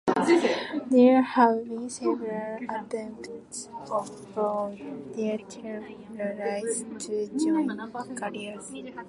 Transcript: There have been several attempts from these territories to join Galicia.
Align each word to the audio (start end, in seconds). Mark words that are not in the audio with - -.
There 0.89 1.21
have 1.21 1.65
been 1.65 1.87
several 1.87 2.57
attempts 2.75 3.69
from 4.33 5.11
these 5.13 5.43
territories 5.47 6.83
to 6.97 7.27
join 7.37 7.67
Galicia. 8.15 8.59